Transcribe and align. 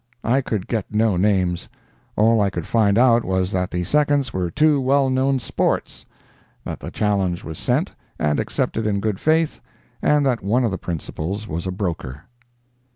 I 0.23 0.41
could 0.41 0.65
get 0.65 0.87
no 0.91 1.15
names. 1.15 1.69
All 2.15 2.41
I 2.41 2.49
could 2.49 2.65
find 2.65 2.97
out 2.97 3.23
was 3.23 3.51
that 3.51 3.69
the 3.69 3.83
seconds 3.83 4.33
were 4.33 4.49
two 4.49 4.81
well 4.81 5.11
known 5.11 5.37
"sports," 5.37 6.07
that 6.63 6.79
the 6.79 6.89
challenge 6.89 7.43
was 7.43 7.59
sent 7.59 7.91
and 8.17 8.39
accepted 8.39 8.87
in 8.87 8.99
good 8.99 9.19
faith, 9.19 9.61
and 10.01 10.25
that 10.25 10.41
one 10.41 10.63
of 10.65 10.71
the 10.71 10.79
principals 10.79 11.47
was 11.47 11.67
a 11.67 11.71
broker. 11.71 12.23